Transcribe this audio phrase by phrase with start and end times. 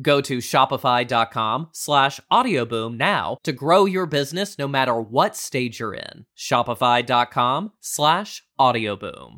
[0.00, 5.94] Go to shopify.com slash audioboom now to grow your business no matter what stage you're
[5.94, 6.24] in.
[6.36, 9.36] Shopify.com slash audioboom.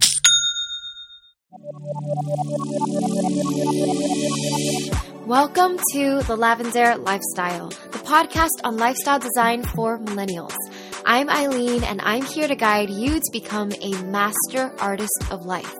[5.27, 10.55] Welcome to The Lavendaire Lifestyle, the podcast on lifestyle design for millennials.
[11.07, 15.75] I'm Eileen, and I'm here to guide you to become a master artist of life.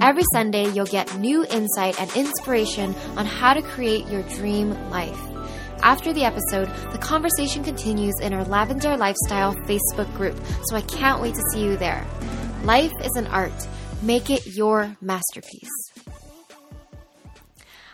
[0.00, 5.18] Every Sunday, you'll get new insight and inspiration on how to create your dream life.
[5.82, 11.22] After the episode, the conversation continues in our Lavendaire Lifestyle Facebook group, so I can't
[11.22, 12.06] wait to see you there.
[12.64, 13.68] Life is an art.
[14.02, 15.70] Make it your masterpiece.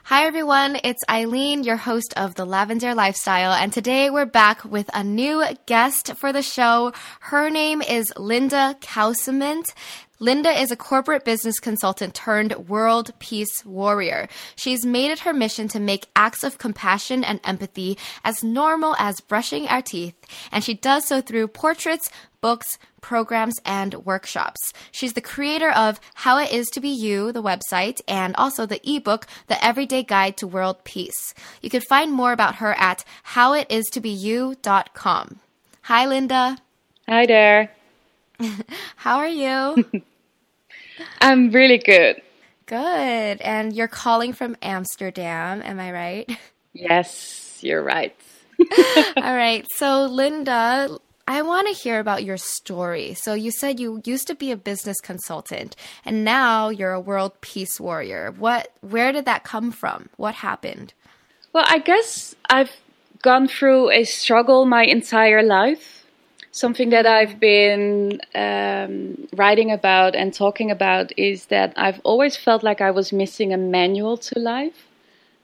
[0.05, 4.91] Hi everyone, it's Eileen, your host of the Lavendaire Lifestyle, and today we're back with
[4.93, 6.93] a new guest for the show.
[7.21, 9.73] Her name is Linda Coussement.
[10.23, 14.29] Linda is a corporate business consultant turned world peace warrior.
[14.55, 19.21] She's made it her mission to make acts of compassion and empathy as normal as
[19.21, 20.15] brushing our teeth,
[20.53, 22.09] and she does so through portraits,
[22.41, 24.73] books, programs, and workshops.
[24.93, 28.81] She's the creator of How It Is to Be You, the website, and also the
[28.89, 31.35] ebook, The Everyday Guide to World Peace.
[31.63, 33.05] You can find more about her at
[33.35, 35.41] howitistobeyou.com.
[35.83, 36.59] Hi, Linda.
[37.09, 37.73] Hi there.
[38.95, 39.85] How are you?
[41.21, 42.21] I'm really good.
[42.67, 43.41] Good.
[43.41, 46.39] And you're calling from Amsterdam, am I right?
[46.75, 48.17] Yes, you're right.
[49.19, 49.67] All right.
[49.77, 50.97] So, Linda,
[51.29, 53.13] I want to hear about your story.
[53.13, 57.39] So, you said you used to be a business consultant and now you're a world
[57.43, 58.33] peace warrior.
[58.39, 60.09] What where did that come from?
[60.17, 60.95] What happened?
[61.53, 62.73] Well, I guess I've
[63.21, 66.02] gone through a struggle my entire life
[66.53, 72.63] something that I've been um, writing about and talking about is that I've always felt
[72.63, 74.87] like I was missing a manual to life.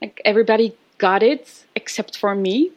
[0.01, 2.71] Like everybody got it except for me,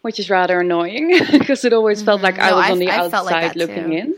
[0.00, 2.06] which is rather annoying because it always mm-hmm.
[2.06, 3.92] felt like I was on the I outside like looking too.
[3.92, 4.14] in,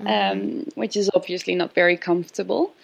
[0.00, 0.06] mm-hmm.
[0.06, 2.74] um, which is obviously not very comfortable.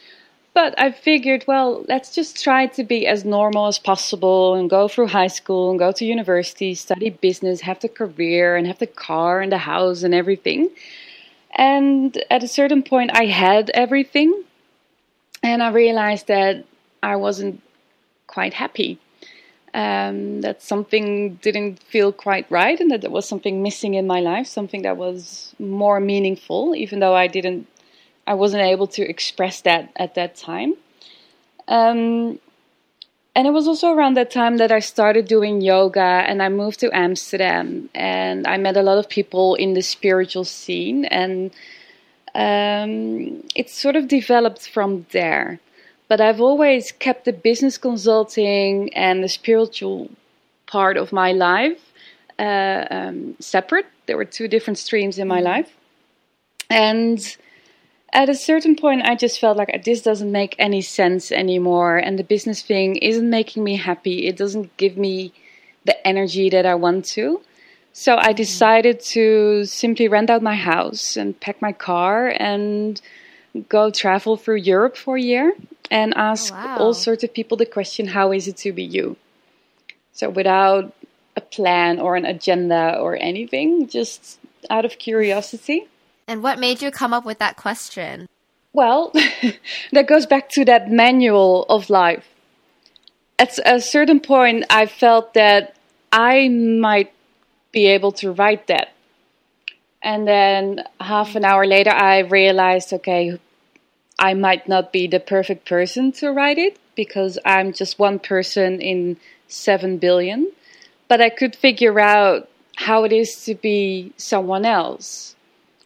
[0.55, 4.89] But I figured, well, let's just try to be as normal as possible and go
[4.89, 8.87] through high school and go to university, study business, have the career and have the
[8.87, 10.71] car and the house and everything.
[11.55, 14.43] And at a certain point, I had everything.
[15.43, 16.65] And I realized that
[17.03, 17.63] I wasn't
[18.27, 18.99] quite happy.
[19.75, 24.21] Um, that something didn't feel quite right and that there was something missing in my
[24.21, 27.69] life, something that was more meaningful, even though I didn't
[28.29, 30.75] I wasn't able to express that at that time.
[31.67, 32.39] Um,
[33.35, 36.81] and it was also around that time that I started doing yoga and I moved
[36.81, 41.51] to Amsterdam and I met a lot of people in the spiritual scene and
[42.35, 45.59] um, it sort of developed from there.
[46.09, 50.11] But I've always kept the business consulting and the spiritual
[50.67, 51.81] part of my life
[52.39, 53.87] uh, um, separate.
[54.07, 55.71] There were two different streams in my life.
[56.69, 57.21] And
[58.13, 62.19] at a certain point, I just felt like this doesn't make any sense anymore, and
[62.19, 64.27] the business thing isn't making me happy.
[64.27, 65.33] It doesn't give me
[65.85, 67.41] the energy that I want to.
[67.93, 68.37] So I mm.
[68.37, 73.01] decided to simply rent out my house and pack my car and
[73.69, 75.55] go travel through Europe for a year
[75.91, 76.77] and oh, ask oh, wow.
[76.79, 79.17] all sorts of people the question, How is it to be you?
[80.13, 80.95] So without
[81.37, 84.39] a plan or an agenda or anything, just
[84.71, 85.87] out of curiosity.
[86.29, 88.29] And what made you come up with that question?
[88.75, 89.13] Well,
[89.93, 92.29] that goes back to that manual of life.
[93.39, 95.75] At a certain point, I felt that
[96.13, 97.13] I might
[97.73, 98.93] be able to write that.
[100.03, 103.39] And then half an hour later, I realized okay,
[104.19, 108.81] I might not be the perfect person to write it because I'm just one person
[108.81, 109.17] in
[109.47, 110.51] 7 billion.
[111.09, 115.35] But I could figure out how it is to be someone else,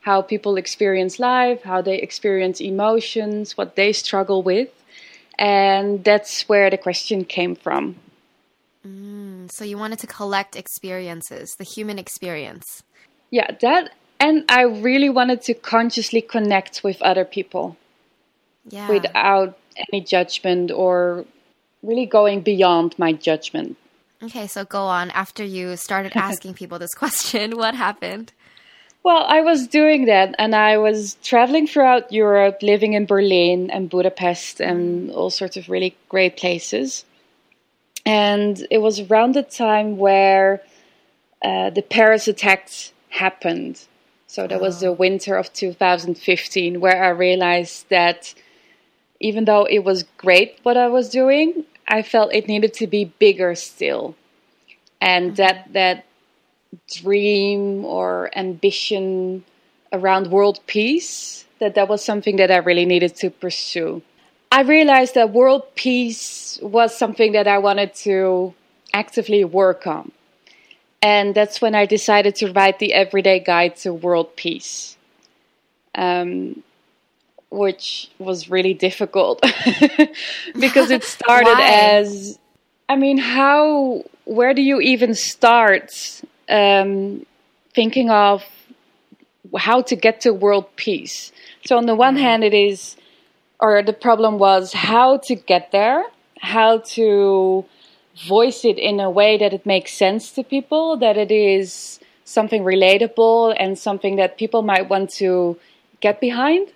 [0.02, 4.68] how people experience life, how they experience emotions, what they struggle with.
[5.38, 7.96] And that's where the question came from.
[8.86, 12.82] Mm, so you wanted to collect experiences, the human experience.
[13.30, 17.76] Yeah, that and I really wanted to consciously connect with other people.
[18.68, 18.88] Yeah.
[18.88, 19.58] Without
[19.90, 21.24] any judgment or
[21.82, 23.76] really going beyond my judgment.
[24.22, 25.10] Okay, so go on.
[25.10, 28.32] After you started asking people this question, what happened?
[29.04, 33.90] Well, I was doing that and I was traveling throughout Europe, living in Berlin and
[33.90, 37.04] Budapest and all sorts of really great places.
[38.06, 40.62] And it was around the time where
[41.44, 43.86] uh, the Paris attacks happened.
[44.28, 44.92] So that was the oh.
[44.92, 48.34] winter of 2015 where I realized that
[49.18, 53.04] even though it was great what I was doing, I felt it needed to be
[53.04, 54.14] bigger still.
[55.00, 55.36] And mm-hmm.
[55.36, 56.04] that that
[56.90, 59.44] dream or ambition
[59.92, 64.02] around world peace that that was something that I really needed to pursue.
[64.50, 68.54] I realized that world peace was something that I wanted to
[68.92, 70.12] actively work on.
[71.00, 74.96] And that's when I decided to write the Everyday Guide to World Peace,
[75.94, 76.62] um,
[77.50, 79.40] which was really difficult
[80.58, 82.38] because it started as
[82.88, 87.26] I mean, how, where do you even start um,
[87.74, 88.44] thinking of
[89.56, 91.32] how to get to world peace?
[91.64, 92.24] So, on the one mm-hmm.
[92.24, 92.96] hand, it is,
[93.60, 96.04] or the problem was how to get there,
[96.40, 97.64] how to
[98.26, 102.62] voice it in a way that it makes sense to people, that it is something
[102.62, 105.58] relatable and something that people might want to
[106.00, 106.68] get behind.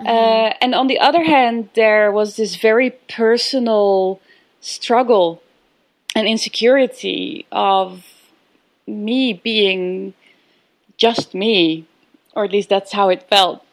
[0.00, 0.06] Mm-hmm.
[0.06, 4.20] Uh, and on the other hand, there was this very personal
[4.60, 5.42] struggle
[6.16, 8.04] and insecurity of
[8.86, 10.14] me being
[10.96, 11.86] just me,
[12.34, 13.64] or at least that's how it felt.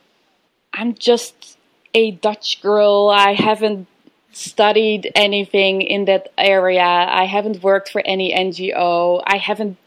[0.73, 1.57] I'm just
[1.93, 3.09] a Dutch girl.
[3.13, 3.87] I haven't
[4.31, 6.83] studied anything in that area.
[6.83, 9.21] I haven't worked for any NGO.
[9.25, 9.77] I haven't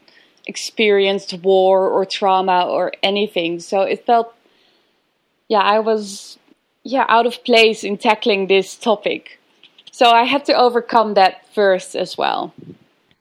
[0.45, 3.59] experienced war or trauma or anything.
[3.59, 4.33] So it felt,
[5.47, 6.37] yeah, I was,
[6.83, 9.39] yeah, out of place in tackling this topic.
[9.91, 12.53] So I had to overcome that first as well.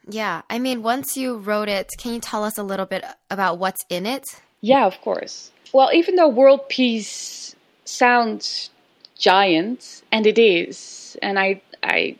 [0.08, 0.42] Yeah.
[0.50, 3.84] I mean, once you wrote it, can you tell us a little bit about what's
[3.88, 4.40] in it?
[4.60, 5.50] Yeah, of course.
[5.72, 8.70] Well, even though world peace sounds
[9.18, 12.16] giant, and it is, and I I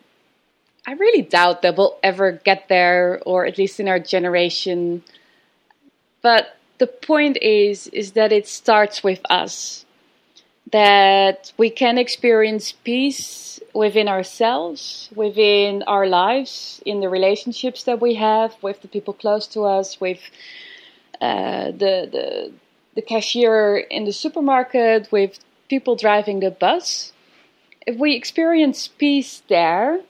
[0.85, 5.03] I really doubt that we'll ever get there, or at least in our generation.
[6.21, 9.84] But the point is is that it starts with us.
[10.71, 18.15] That we can experience peace within ourselves, within our lives, in the relationships that we
[18.15, 20.19] have with the people close to us, with
[21.21, 22.51] uh, the the
[22.95, 25.39] the cashier in the supermarket, with
[25.69, 27.13] people driving the bus.
[27.85, 30.01] If we experience peace there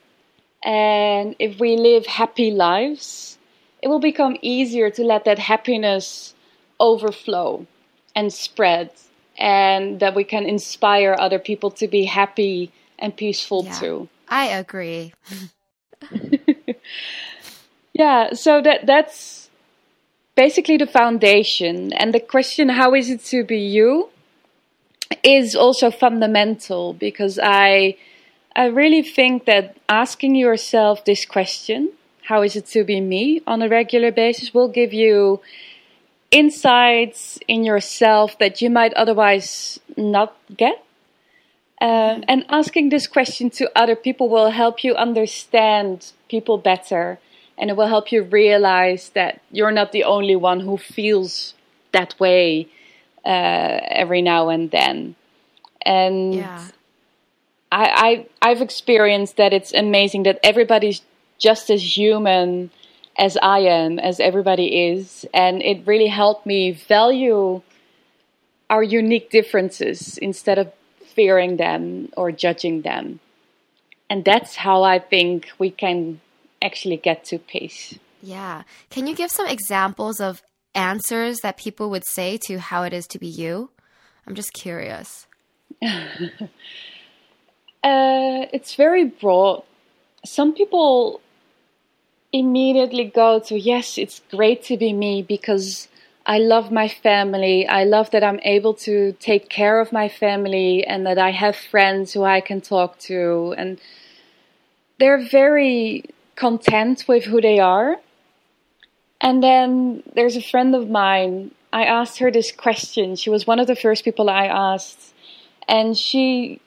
[0.64, 3.38] and if we live happy lives,
[3.82, 6.34] it will become easier to let that happiness
[6.80, 7.68] overflow
[8.16, 8.90] and spread,
[9.38, 14.10] and that we can inspire other people to be happy and peaceful yeah, too.
[14.30, 15.14] I agree.
[17.94, 19.50] yeah, so that that's
[20.36, 21.94] basically the foundation.
[21.94, 24.10] And the question, how is it to be you?
[25.24, 27.98] is also fundamental because I
[28.56, 31.92] I really think that asking yourself this question,
[32.24, 35.42] how is it to be me on a regular basis will give you
[36.32, 40.84] insights in yourself that you might otherwise not get.
[41.82, 47.20] Um, and asking this question to other people will help you understand people better
[47.58, 51.54] and it will help you realize that you're not the only one who feels
[51.92, 52.68] that way
[53.26, 55.16] uh, every now and then.
[55.82, 56.68] And yeah.
[57.72, 61.02] I, I I've experienced that it's amazing that everybody's
[61.38, 62.72] just as human
[63.18, 67.62] as I am, as everybody is, and it really helped me value
[68.70, 70.72] our unique differences instead of
[71.16, 73.20] fearing them or judging them.
[74.10, 76.20] And that's how I think we can
[76.62, 77.98] actually get to peace.
[78.22, 78.64] Yeah.
[78.90, 80.42] Can you give some examples of
[80.74, 83.70] answers that people would say to how it is to be you?
[84.28, 85.28] I'm just curious.
[85.82, 86.40] uh,
[87.84, 89.64] it's very broad.
[90.26, 91.22] Some people
[92.40, 95.88] immediately go to, yes, it's great to be me because
[96.26, 97.68] I love my family.
[97.68, 101.56] I love that I'm able to take care of my family and that I have
[101.56, 103.56] friends who I can talk to.
[103.58, 103.80] And
[105.00, 106.04] they're very
[106.36, 107.98] content with who they are.
[109.22, 111.52] And then there's a friend of mine.
[111.72, 113.16] I asked her this question.
[113.16, 115.14] She was one of the first people I asked.
[115.68, 116.60] And she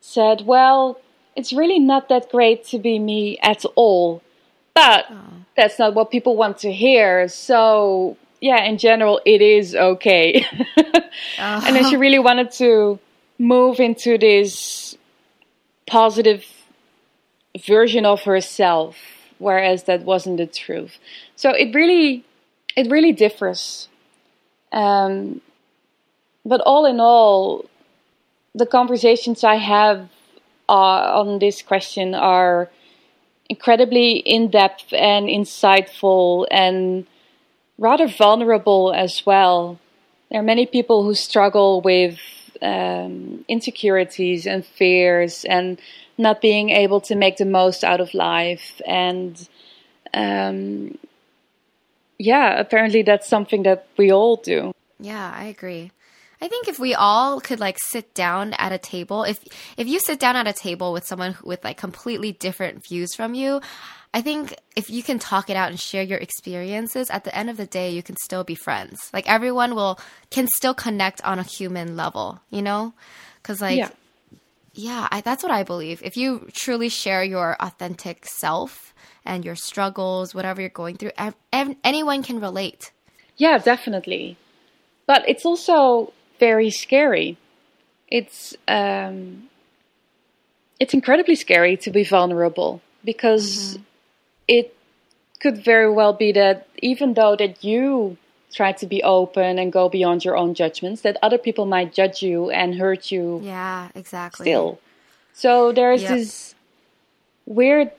[0.00, 1.00] said, Well,
[1.34, 4.22] it's really not that great to be me at all.
[4.74, 5.16] But oh.
[5.56, 7.28] that's not what people want to hear.
[7.28, 10.44] So yeah, in general, it is okay.
[10.76, 11.60] uh-huh.
[11.66, 12.98] And then she really wanted to
[13.38, 14.96] move into this
[15.86, 16.44] positive
[17.66, 18.96] version of herself,
[19.38, 20.98] whereas that wasn't the truth.
[21.36, 22.24] So it really,
[22.76, 23.88] it really differs.
[24.72, 25.40] Um,
[26.44, 27.66] but all in all,
[28.54, 30.08] the conversations I have
[30.68, 32.70] uh, on this question are
[33.50, 37.04] incredibly in depth and insightful and
[37.78, 39.78] rather vulnerable as well.
[40.30, 42.20] There are many people who struggle with
[42.62, 45.80] um, insecurities and fears and
[46.16, 48.80] not being able to make the most out of life.
[48.86, 49.48] And
[50.14, 50.96] um,
[52.18, 54.72] yeah, apparently that's something that we all do.
[55.00, 55.90] Yeah, I agree.
[56.40, 59.38] I think if we all could like sit down at a table, if
[59.76, 63.34] if you sit down at a table with someone with like completely different views from
[63.34, 63.60] you,
[64.12, 67.48] I think if you can talk it out and share your experiences, at the end
[67.48, 68.98] of the day, you can still be friends.
[69.12, 72.94] Like everyone will can still connect on a human level, you know?
[73.42, 73.90] Because like, yeah,
[74.72, 76.02] yeah I, that's what I believe.
[76.02, 78.94] If you truly share your authentic self
[79.24, 82.90] and your struggles, whatever you're going through, ev- ev- anyone can relate.
[83.36, 84.36] Yeah, definitely.
[85.06, 87.36] But it's also very scary.
[88.08, 89.48] It's um,
[90.80, 93.46] it's incredibly scary to be vulnerable because.
[93.74, 93.82] Mm-hmm
[94.50, 94.76] it
[95.38, 98.16] could very well be that even though that you
[98.52, 102.20] try to be open and go beyond your own judgments, that other people might judge
[102.20, 103.40] you and hurt you.
[103.44, 104.44] Yeah, exactly.
[104.44, 104.80] Still.
[105.32, 106.10] So there's yep.
[106.10, 106.54] this
[107.46, 107.92] weird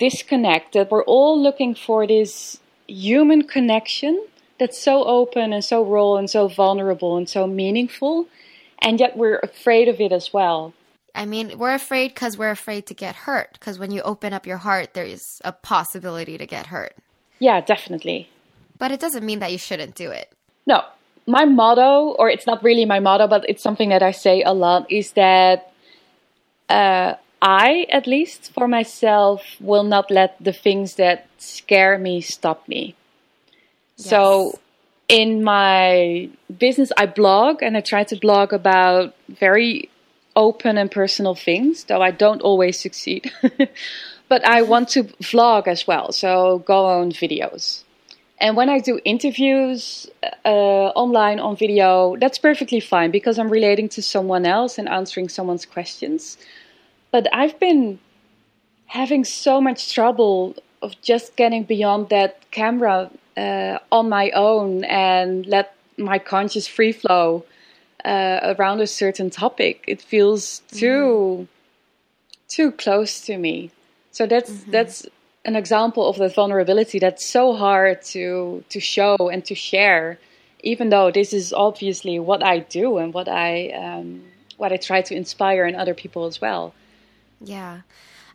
[0.00, 2.58] disconnect that we're all looking for this
[2.88, 4.20] human connection
[4.62, 8.28] that's so open and so raw and so vulnerable and so meaningful,
[8.80, 10.72] and yet we're afraid of it as well.
[11.16, 13.54] I mean, we're afraid because we're afraid to get hurt.
[13.54, 16.94] Because when you open up your heart, there is a possibility to get hurt.
[17.40, 18.30] Yeah, definitely.
[18.78, 20.32] But it doesn't mean that you shouldn't do it.
[20.64, 20.84] No.
[21.26, 24.52] My motto, or it's not really my motto, but it's something that I say a
[24.52, 25.72] lot, is that
[26.68, 32.68] uh, I, at least for myself, will not let the things that scare me stop
[32.68, 32.94] me.
[34.02, 34.10] Yes.
[34.10, 34.58] So
[35.08, 36.28] in my
[36.58, 39.88] business, I blog and I try to blog about very
[40.34, 43.30] open and personal things, though I don't always succeed.
[44.28, 47.84] but I want to vlog as well, so go on videos.
[48.38, 50.08] And when I do interviews
[50.44, 55.28] uh, online on video, that's perfectly fine because I'm relating to someone else and answering
[55.28, 56.38] someone's questions.
[57.12, 58.00] But I've been
[58.86, 65.46] having so much trouble of just getting beyond that camera uh, on my own and
[65.46, 67.44] let my conscious free flow
[68.04, 69.84] uh, around a certain topic.
[69.86, 72.48] It feels too mm-hmm.
[72.48, 73.70] too close to me.
[74.10, 74.70] So that's mm-hmm.
[74.70, 75.06] that's
[75.44, 80.18] an example of the vulnerability that's so hard to to show and to share,
[80.62, 84.22] even though this is obviously what I do and what I um,
[84.56, 86.74] what I try to inspire in other people as well.
[87.40, 87.80] Yeah.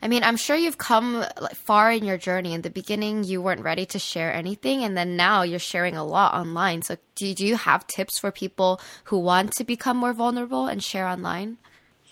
[0.01, 2.53] I mean, I'm sure you've come far in your journey.
[2.53, 6.05] In the beginning, you weren't ready to share anything, and then now you're sharing a
[6.05, 6.81] lot online.
[6.81, 10.83] So, do, do you have tips for people who want to become more vulnerable and
[10.83, 11.57] share online?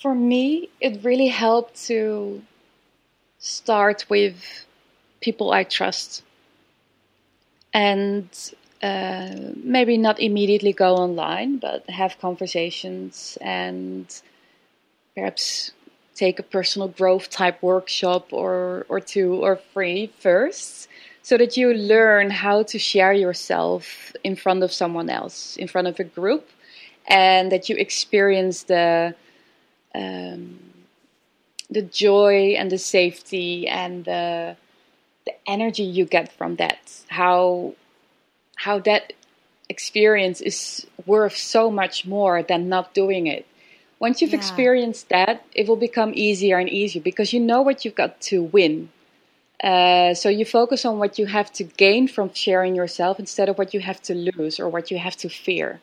[0.01, 2.41] For me, it really helped to
[3.39, 4.65] start with
[5.21, 6.23] people I trust
[7.73, 8.27] and
[8.81, 14.05] uh, maybe not immediately go online, but have conversations and
[15.15, 15.71] perhaps
[16.15, 20.87] take a personal growth type workshop or, or two or three first
[21.21, 25.87] so that you learn how to share yourself in front of someone else, in front
[25.87, 26.49] of a group,
[27.07, 29.15] and that you experience the
[29.93, 30.59] um,
[31.69, 34.55] the joy and the safety and the
[35.25, 36.79] the energy you get from that.
[37.07, 37.73] How
[38.55, 39.13] how that
[39.67, 43.45] experience is worth so much more than not doing it.
[43.99, 44.37] Once you've yeah.
[44.37, 48.43] experienced that, it will become easier and easier because you know what you've got to
[48.43, 48.89] win.
[49.63, 53.57] Uh, so you focus on what you have to gain from sharing yourself instead of
[53.57, 55.79] what you have to lose or what you have to fear.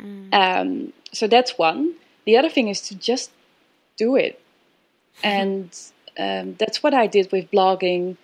[0.00, 0.34] Mm.
[0.34, 1.94] Um, so that's one.
[2.26, 3.30] the other thing is to just
[3.96, 4.40] do it.
[5.22, 5.70] And
[6.18, 8.16] um, that's what I did with blogging.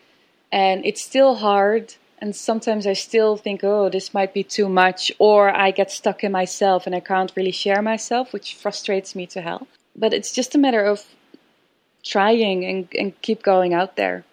[0.50, 1.94] And it's still hard.
[2.20, 5.10] And sometimes I still think, oh, this might be too much.
[5.18, 9.26] Or I get stuck in myself and I can't really share myself, which frustrates me
[9.28, 9.66] to hell.
[9.96, 11.04] But it's just a matter of
[12.04, 14.24] trying and, and keep going out there.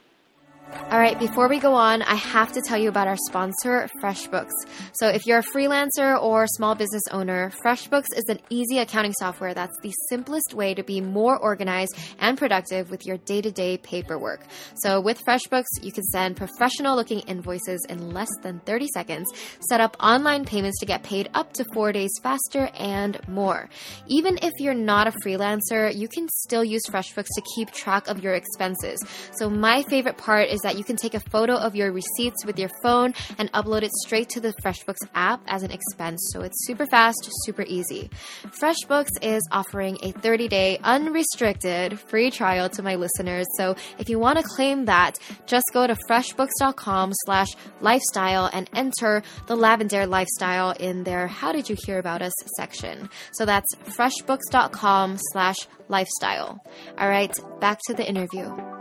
[0.70, 4.52] All right, before we go on, I have to tell you about our sponsor, FreshBooks.
[4.94, 9.54] So, if you're a freelancer or small business owner, FreshBooks is an easy accounting software
[9.54, 13.78] that's the simplest way to be more organized and productive with your day to day
[13.78, 14.42] paperwork.
[14.76, 19.28] So, with FreshBooks, you can send professional looking invoices in less than 30 seconds,
[19.70, 23.70] set up online payments to get paid up to four days faster, and more.
[24.08, 28.22] Even if you're not a freelancer, you can still use FreshBooks to keep track of
[28.22, 29.00] your expenses.
[29.34, 32.44] So, my favorite part is is that you can take a photo of your receipts
[32.44, 36.20] with your phone and upload it straight to the FreshBooks app as an expense.
[36.34, 38.10] So it's super fast, super easy.
[38.48, 43.46] FreshBooks is offering a 30 day unrestricted free trial to my listeners.
[43.56, 47.50] So if you want to claim that, just go to freshbooks.com slash
[47.80, 53.10] lifestyle and enter the Lavendaire lifestyle in their How Did You Hear About Us section.
[53.32, 56.60] So that's freshbooks.com slash lifestyle.
[56.98, 58.77] All right, back to the interview.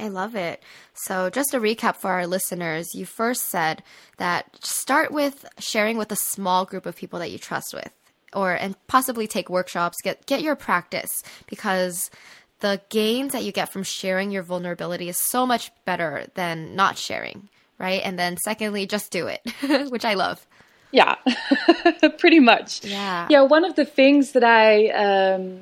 [0.00, 0.62] I love it.
[0.94, 3.82] So, just a recap for our listeners, you first said
[4.16, 7.92] that start with sharing with a small group of people that you trust with
[8.32, 12.10] or and possibly take workshops, get get your practice because
[12.60, 16.98] the gains that you get from sharing your vulnerability is so much better than not
[16.98, 18.02] sharing, right?
[18.04, 19.40] And then secondly, just do it,
[19.90, 20.46] which I love.
[20.92, 21.16] Yeah,
[22.18, 22.84] pretty much.
[22.84, 23.26] Yeah.
[23.30, 25.60] Yeah, one of the things that I um,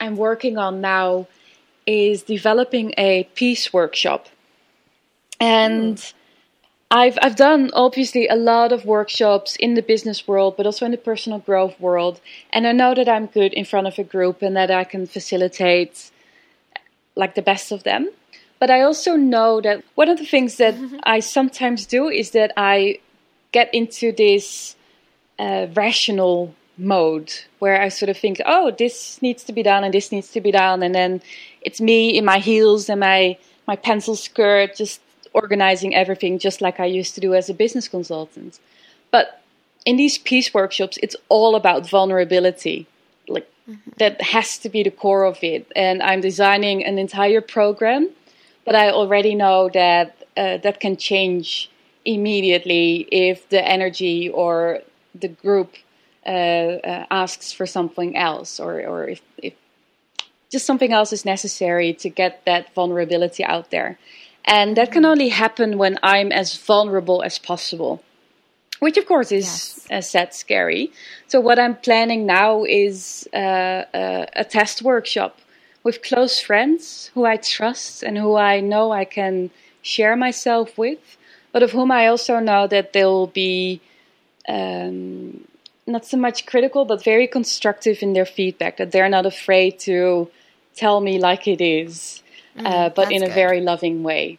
[0.00, 1.26] I'm working on now
[1.86, 4.28] is developing a peace workshop.
[5.40, 6.12] And mm.
[6.90, 10.92] I've I've done obviously a lot of workshops in the business world, but also in
[10.92, 12.20] the personal growth world.
[12.52, 15.06] And I know that I'm good in front of a group and that I can
[15.06, 16.10] facilitate
[17.16, 18.10] like the best of them.
[18.58, 20.98] But I also know that one of the things that mm-hmm.
[21.02, 23.00] I sometimes do is that I
[23.52, 24.76] get into this
[25.38, 29.94] uh, rational mode where I sort of think, oh, this needs to be done and
[29.94, 31.22] this needs to be done, and then
[31.62, 35.00] it's me in my heels and my my pencil skirt, just
[35.32, 38.58] organizing everything, just like I used to do as a business consultant.
[39.10, 39.40] But
[39.84, 42.86] in these peace workshops, it's all about vulnerability.
[43.28, 43.90] Like mm-hmm.
[43.98, 45.70] that has to be the core of it.
[45.76, 48.10] And I'm designing an entire program,
[48.64, 51.70] but I already know that uh, that can change
[52.04, 54.80] immediately if the energy or
[55.14, 55.76] the group
[56.24, 59.54] asks for something else, or or if, if
[60.52, 63.98] just something else is necessary to get that vulnerability out there.
[64.44, 68.02] And that can only happen when I'm as vulnerable as possible,
[68.80, 69.86] which of course is, yes.
[69.90, 70.92] as said, scary.
[71.28, 75.38] So, what I'm planning now is uh, uh, a test workshop
[75.84, 81.16] with close friends who I trust and who I know I can share myself with,
[81.52, 83.80] but of whom I also know that they'll be
[84.48, 85.46] um,
[85.86, 90.30] not so much critical, but very constructive in their feedback, that they're not afraid to
[90.74, 92.22] tell me like it is,
[92.56, 93.34] mm, uh, but in a good.
[93.34, 94.38] very loving way.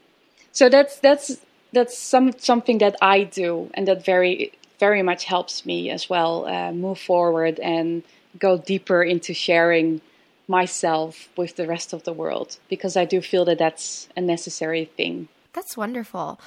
[0.52, 1.38] So that's that's
[1.72, 6.46] that's some something that I do, and that very very much helps me as well
[6.46, 8.04] uh, move forward and
[8.38, 10.02] go deeper into sharing
[10.48, 14.86] myself with the rest of the world because I do feel that that's a necessary
[14.98, 15.30] thing.
[15.54, 16.40] That's wonderful.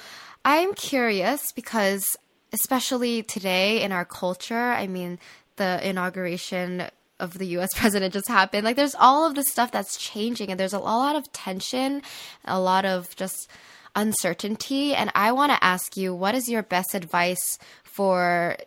[0.45, 2.15] I'm curious because
[2.53, 5.19] especially today in our culture, I mean,
[5.57, 6.87] the inauguration
[7.19, 8.63] of the US president just happened.
[8.63, 12.01] Like there's all of this stuff that's changing and there's a lot of tension,
[12.45, 13.49] a lot of just
[13.95, 18.57] uncertainty and I want to ask you what is your best advice for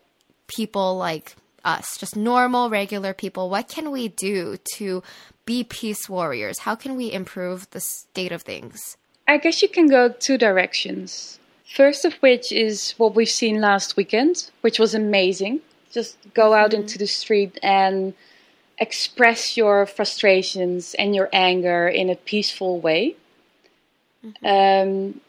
[0.48, 3.48] people like us, just normal regular people?
[3.50, 5.02] What can we do to
[5.44, 6.60] be peace warriors?
[6.60, 8.96] How can we improve the state of things?
[9.28, 11.39] I guess you can go two directions.
[11.70, 15.60] First of which is what we've seen last weekend, which was amazing.
[15.92, 16.82] Just go out mm-hmm.
[16.82, 18.12] into the street and
[18.78, 23.14] express your frustrations and your anger in a peaceful way.
[24.24, 24.46] Mm-hmm.
[24.46, 25.20] Um,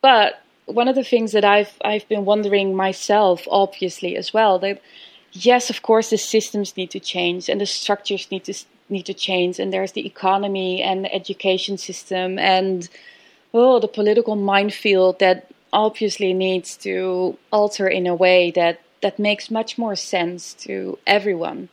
[0.00, 4.80] but one of the things that I've I've been wondering myself, obviously as well, that
[5.32, 8.54] yes, of course, the systems need to change and the structures need to
[8.88, 12.88] need to change, and there's the economy and the education system and
[13.52, 19.50] oh, the political minefield that obviously needs to alter in a way that that makes
[19.50, 21.68] much more sense to everyone.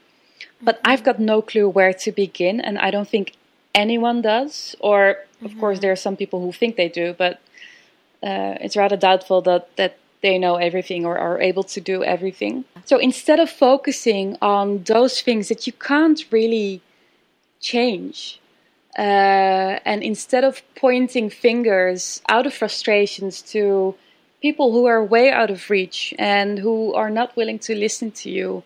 [0.62, 3.34] But I've got no clue where to begin, and I don't think
[3.76, 4.76] anyone does.
[4.80, 5.10] Or,
[5.42, 5.60] of mm-hmm.
[5.60, 7.40] course, there are some people who think they do, but
[8.24, 12.66] uh, it's rather doubtful that, that they know everything or are able to do everything.
[12.86, 16.82] So instead of focusing on those things that you can't really
[17.60, 18.40] change,
[18.98, 23.96] uh, and instead of pointing fingers out of frustrations to
[24.42, 28.30] people who are way out of reach and who are not willing to listen to
[28.30, 28.64] you,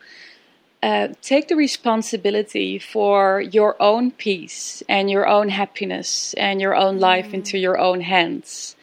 [0.83, 6.97] uh, take the responsibility for your own peace and your own happiness and your own
[6.97, 7.35] life mm.
[7.35, 8.75] into your own hands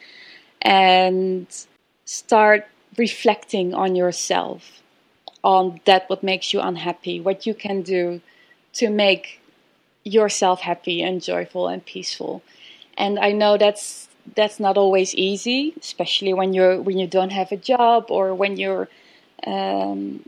[0.61, 1.47] and
[2.05, 4.81] start reflecting on yourself
[5.43, 8.19] on that what makes you unhappy what you can do
[8.73, 9.38] to make
[10.03, 12.41] yourself happy and joyful and peaceful.
[12.97, 17.51] And i know that's that's not always easy especially when you're when you don't have
[17.51, 18.87] a job or when you're
[19.47, 20.23] um,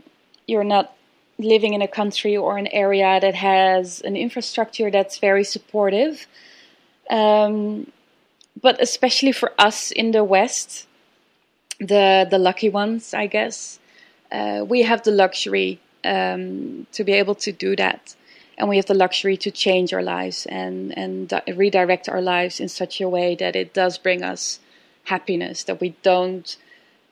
[0.46, 0.96] you're not
[1.38, 6.26] living in a country or an area that has an infrastructure that's very supportive.
[7.10, 7.90] Um,
[8.60, 10.86] but especially for us in the west
[11.80, 13.80] the the lucky ones i guess
[14.30, 18.14] uh, we have the luxury um, to be able to do that
[18.58, 22.68] and we have the luxury to change our lives and and redirect our lives in
[22.68, 24.60] such a way that it does bring us
[25.04, 26.56] happiness that we don't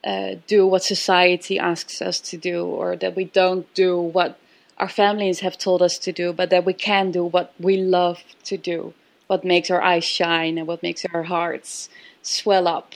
[0.04, 4.38] uh, do what society asks us to do or that we don't do what
[4.78, 8.22] our families have told us to do but that we can do what we love
[8.44, 8.94] to do
[9.26, 11.88] what makes our eyes shine and what makes our hearts
[12.22, 12.94] swell up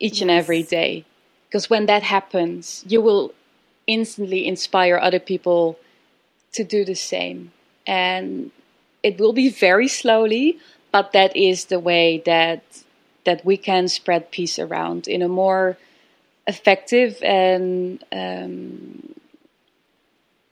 [0.00, 0.22] each yes.
[0.22, 1.04] and every day
[1.48, 3.32] because when that happens you will
[3.86, 5.78] instantly inspire other people
[6.52, 7.52] to do the same
[7.86, 8.50] and
[9.02, 10.58] it will be very slowly,
[10.92, 12.62] but that is the way that
[13.24, 15.76] that we can spread peace around in a more
[16.46, 19.14] effective and um,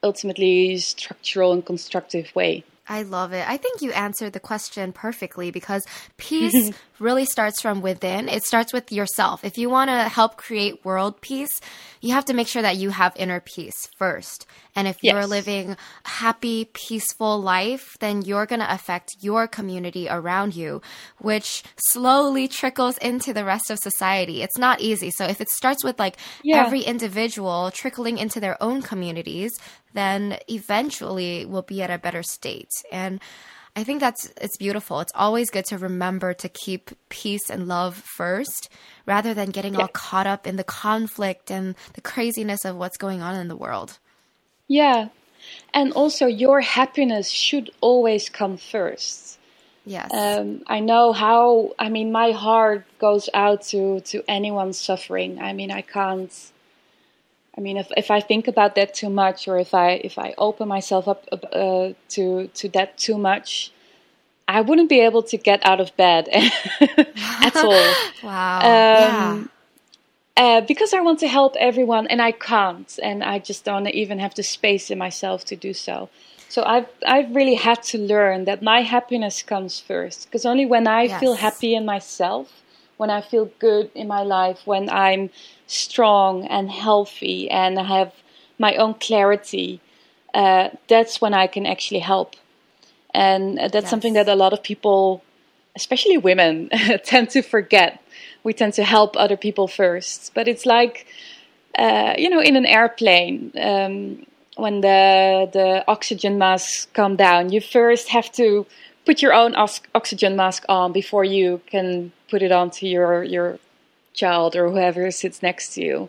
[0.02, 2.64] ultimately structural and constructive way.
[2.88, 3.48] I love it.
[3.48, 5.86] I think you answered the question perfectly because
[6.18, 8.28] peace really starts from within.
[8.28, 9.44] It starts with yourself.
[9.44, 11.60] If you want to help create world peace,
[12.00, 14.46] you have to make sure that you have inner peace first.
[14.76, 15.12] And if yes.
[15.12, 20.82] you're living a happy, peaceful life, then you're going to affect your community around you,
[21.18, 24.42] which slowly trickles into the rest of society.
[24.42, 25.10] It's not easy.
[25.10, 26.64] So if it starts with like yeah.
[26.64, 29.52] every individual trickling into their own communities,
[29.94, 32.70] then eventually we'll be at a better state.
[32.92, 33.20] And
[33.76, 35.00] I think that's it's beautiful.
[35.00, 38.68] It's always good to remember to keep peace and love first
[39.04, 39.80] rather than getting yeah.
[39.80, 43.56] all caught up in the conflict and the craziness of what's going on in the
[43.56, 43.98] world.
[44.68, 45.08] Yeah.
[45.74, 49.38] And also your happiness should always come first.
[49.84, 50.10] Yes.
[50.14, 55.40] Um, I know how I mean my heart goes out to to anyone suffering.
[55.40, 56.32] I mean I can't
[57.56, 60.34] I mean, if, if I think about that too much, or if I if I
[60.36, 63.70] open myself up uh, to to that too much,
[64.48, 67.94] I wouldn't be able to get out of bed at all.
[68.22, 68.58] wow.
[68.58, 69.44] Um, yeah.
[70.36, 74.18] Uh, because I want to help everyone, and I can't, and I just don't even
[74.18, 76.08] have the space in myself to do so.
[76.48, 80.88] So I've I've really had to learn that my happiness comes first, because only when
[80.88, 81.20] I yes.
[81.20, 82.63] feel happy in myself,
[82.96, 85.30] when I feel good in my life, when I'm
[85.66, 88.12] strong and healthy and I have
[88.58, 89.80] my own clarity,
[90.32, 92.36] uh, that's when I can actually help.
[93.12, 93.90] And that's yes.
[93.90, 95.22] something that a lot of people,
[95.76, 96.70] especially women,
[97.04, 98.02] tend to forget.
[98.42, 100.32] We tend to help other people first.
[100.34, 101.06] But it's like,
[101.78, 104.26] uh, you know, in an airplane, um,
[104.56, 108.66] when the, the oxygen masks come down, you first have to
[109.04, 113.60] put your own oxygen mask on before you can put it onto your, your
[114.12, 116.08] child or whoever sits next to you.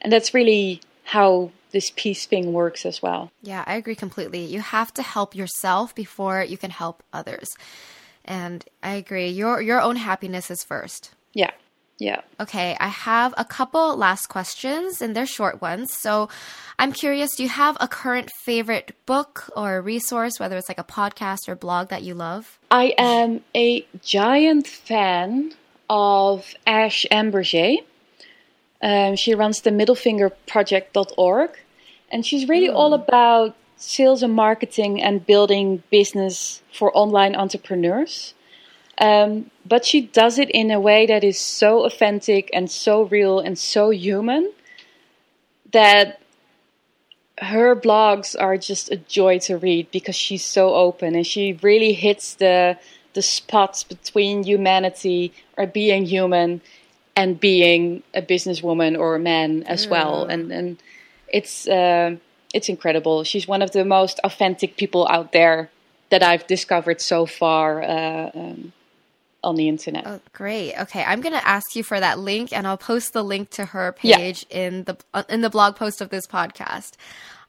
[0.00, 3.32] And that's really how this peace thing works as well.
[3.42, 4.44] Yeah, I agree completely.
[4.44, 7.56] You have to help yourself before you can help others.
[8.24, 9.28] And I agree.
[9.28, 11.10] Your your own happiness is first.
[11.34, 11.50] Yeah.
[11.98, 12.20] Yeah.
[12.38, 15.92] Okay, I have a couple last questions and they're short ones.
[15.92, 16.28] So
[16.78, 20.84] I'm curious, do you have a current favorite book or resource, whether it's like a
[20.84, 22.58] podcast or blog that you love?
[22.70, 25.54] I am a giant fan
[25.88, 27.78] of Ash Ambirge.
[28.82, 31.50] Um, she runs the middlefingerproject.org,
[32.12, 33.02] and she's really all hmm.
[33.02, 38.34] about sales and marketing and building business for online entrepreneurs.
[38.98, 43.40] Um, but she does it in a way that is so authentic and so real
[43.40, 44.52] and so human
[45.72, 46.20] that
[47.38, 51.92] her blogs are just a joy to read because she's so open and she really
[51.92, 52.78] hits the
[53.12, 56.60] the spots between humanity or being human
[57.16, 59.90] and being a businesswoman or a man as mm.
[59.90, 60.24] well.
[60.24, 60.76] And and
[61.28, 62.16] it's uh,
[62.54, 63.24] it's incredible.
[63.24, 65.70] She's one of the most authentic people out there
[66.10, 68.72] that I've discovered so far uh, um,
[69.46, 70.04] on the internet.
[70.06, 70.74] Oh, great.
[70.74, 73.66] Okay, I'm going to ask you for that link, and I'll post the link to
[73.66, 74.58] her page yeah.
[74.58, 76.94] in the uh, in the blog post of this podcast.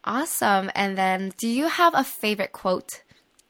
[0.04, 0.70] Awesome.
[0.76, 3.02] And then, do you have a favorite quote?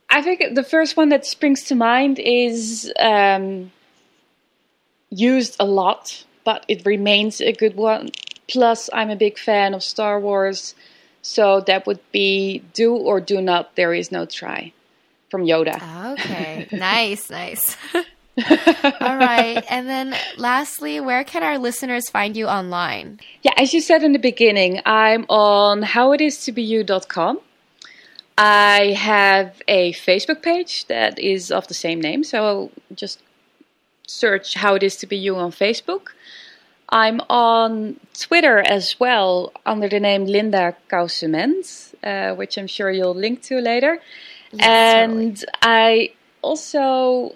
[0.09, 3.71] I think the first one that springs to mind is um,
[5.09, 8.09] used a lot, but it remains a good one.
[8.47, 10.73] Plus, I'm a big fan of Star Wars,
[11.21, 13.75] so that would be "Do or do not.
[13.75, 14.71] There is no try."
[15.29, 15.75] from Yoda.
[16.13, 17.75] Okay, nice, nice.
[18.37, 19.63] All right.
[19.69, 23.19] And then lastly, where can our listeners find you online?
[23.43, 27.39] Yeah, as you said in the beginning, I'm on howitistobeYou.com.
[28.37, 33.21] I have a Facebook page that is of the same name, so just
[34.07, 36.09] search How It Is to Be You on Facebook.
[36.89, 43.15] I'm on Twitter as well under the name Linda Coussement, uh, which I'm sure you'll
[43.15, 43.99] link to later.
[44.51, 45.45] Yes, and.
[45.61, 47.35] I also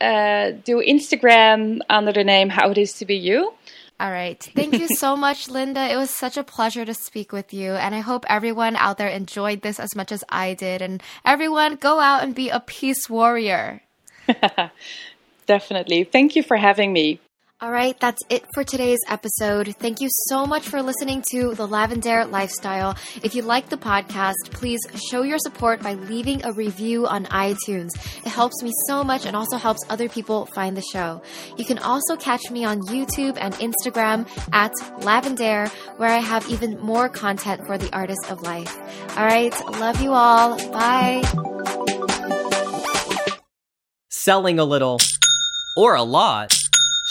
[0.00, 3.52] uh, do Instagram under the name How It Is to Be You.
[3.98, 4.42] All right.
[4.54, 5.90] Thank you so much, Linda.
[5.90, 7.72] It was such a pleasure to speak with you.
[7.72, 10.82] And I hope everyone out there enjoyed this as much as I did.
[10.82, 13.82] And everyone, go out and be a peace warrior.
[15.46, 16.04] Definitely.
[16.04, 17.20] Thank you for having me.
[17.58, 19.74] All right, that's it for today's episode.
[19.78, 22.94] Thank you so much for listening to The Lavendaire Lifestyle.
[23.22, 27.94] If you like the podcast, please show your support by leaving a review on iTunes.
[28.18, 31.22] It helps me so much and also helps other people find the show.
[31.56, 36.78] You can also catch me on YouTube and Instagram at Lavendaire, where I have even
[36.80, 38.76] more content for the artist of life.
[39.16, 40.58] All right, love you all.
[40.72, 41.22] Bye.
[44.10, 44.98] Selling a little
[45.78, 46.55] or a lot.